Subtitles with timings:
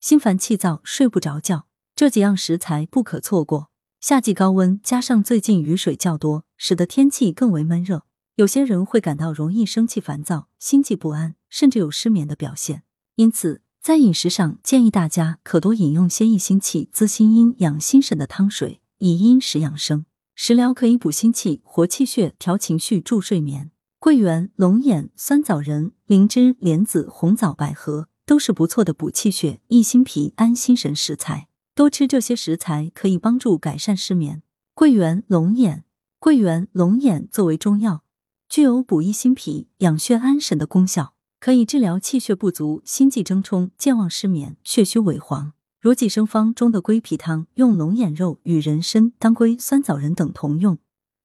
[0.00, 1.66] 心烦气躁、睡不着觉，
[1.96, 3.70] 这几样食材不可错过。
[4.00, 8.04] 夏季高温加上最近雨水较多，使得天气更为闷热，
[8.36, 12.84] 有些人会感到容易生气、烦躁、心悸不安，甚至有失眠的表现。
[13.16, 20.06] 因此，在饮食上建议大家可多饮用些益心气、滋心阴、养心神的汤水，以阴食养生。
[20.36, 23.72] 食疗可以补心气、活气血、调情绪、助睡眠。
[23.98, 31.48] 桂圆、龙眼、酸枣仁、灵芝、莲子、红枣、百合都是不错的补气血、益心脾、安心神食材。
[31.74, 34.42] 多吃这些食材可以帮助改善失眠。
[34.74, 35.84] 桂圆、龙眼，
[36.18, 38.04] 桂圆、龙眼作为中药，
[38.46, 45.54] 具有补益心脾、养血安神的功效，可以治疗气血不足、心悸怔忡、健忘失眠、血虚萎黄。
[45.80, 50.76] 如济生方中的归脾汤，用龙眼肉与人参、当归、酸枣仁等同用。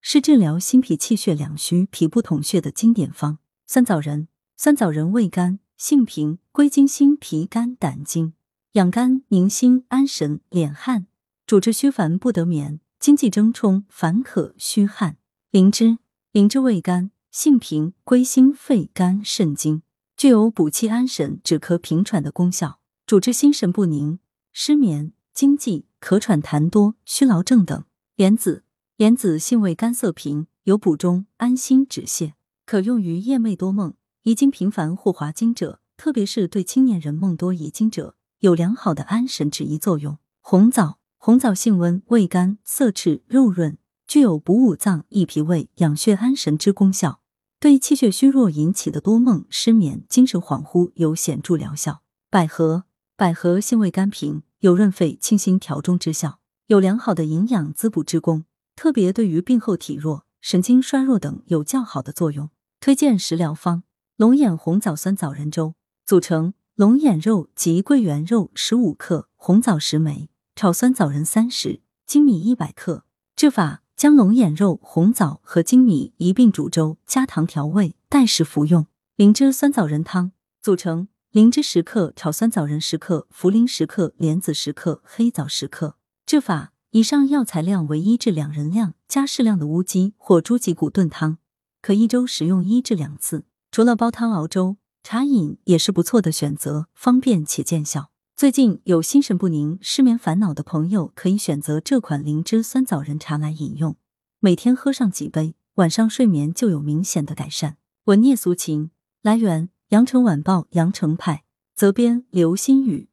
[0.00, 3.38] 是治疗心脾气血两虚、脾不统血的经典方。
[3.66, 8.32] 酸枣仁，酸枣仁味甘，性平，归经心、脾、肝、胆经，
[8.72, 11.08] 养肝宁心、安神、敛汗，
[11.46, 15.18] 主治虚烦不得眠、经悸怔忡、烦渴虚汗。
[15.50, 15.98] 灵芝，
[16.32, 19.82] 灵芝味甘，性平，归心、肺、肝、肾经，
[20.16, 24.18] 具有补气安神、止咳平喘的功效，主治心神不宁、
[24.54, 27.84] 失眠、惊悸、咳喘痰多、虚劳症等。
[28.16, 28.64] 莲子。
[28.96, 32.32] 莲子性味甘涩平，有补中、安心、止泻，
[32.64, 33.92] 可用于夜寐多梦、
[34.24, 40.16] 遗精频繁或滑精者，特别是对青年人梦多遗精者，有良好的安神止遗作用。
[40.40, 47.20] 红枣，红枣性温，味甘，色赤，肉润，具有补五脏、益脾胃、养血安神之功效，
[47.60, 52.00] 对气血虚弱引起的多梦、失眠、精神恍惚有显著疗效。
[52.30, 52.84] 百合，
[53.18, 58.46] 百合性味甘平，有润肺、清心、调中之效，有良好的营养滋补之功。
[58.74, 62.48] 特别对于病后体弱、神经衰弱等有较好的作用。
[62.80, 63.82] 推荐食疗方：
[64.16, 65.74] 龙眼红枣酸枣仁粥。
[66.06, 73.04] 组成：龙眼肉及桂圆肉十五克，红枣十枚，炒酸枣仁三十，粳米一百克。
[73.34, 78.86] 制法：将龙眼肉、红枣和粳米一并煮粥，加糖调味，待时服用。
[79.16, 80.30] 灵芝酸枣仁汤。
[80.62, 85.96] 组成：灵芝十克，炒酸枣仁十克，茯苓十克，莲子十克，黑枣十克。
[86.24, 86.70] 制法。
[86.90, 91.38] 以上药材量为一至两人量，加适量的乌鸡或猪脊骨炖汤，
[91.82, 93.46] 可一周食用一至两次。
[93.74, 98.12] 除了煲汤熬粥，茶饮也是不错的选择，方便且见效。
[98.36, 103.96] 最近有心神不宁、失眠烦恼的朋友，可以选择这款灵芝酸枣仁茶来饮用，
[104.38, 107.78] 每天喝上几杯，晚上睡眠就有明显的改善。
[108.04, 108.92] 文聂俗情，
[109.22, 111.42] 来源：羊城晚报羊城派，
[111.74, 113.08] 责编：刘新宇。